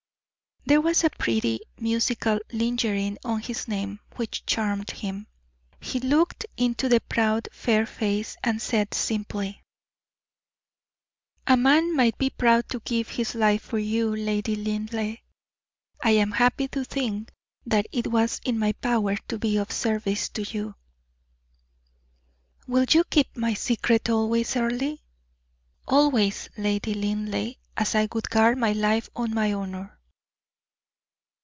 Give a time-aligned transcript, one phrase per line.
[0.63, 5.27] There was a pretty, musical lingering on his name which charmed him.
[5.81, 9.63] He looked into the proud, fair face, and said, simply:
[11.47, 15.17] "A man might be proud to give his life for you, Lady Linleigh.
[16.01, 17.31] I am happy to think
[17.65, 20.75] that it was in my power to be of service to you."
[22.67, 24.99] "You will keep my secret always, Earle?"
[25.87, 29.97] "Always, Lady Linleigh, as I would guard my life or my honor."